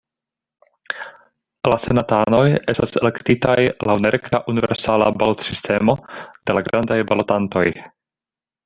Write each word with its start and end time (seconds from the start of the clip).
La 1.71 1.77
senatanoj 1.83 2.45
estas 2.73 2.97
elektitaj 3.03 3.57
laŭ 3.91 3.99
nerekta 4.07 4.41
universala 4.55 5.13
balotsistemo 5.23 5.99
de 6.07 6.61
la 6.61 6.69
grandaj 6.71 7.03
balotantoj. 7.13 7.69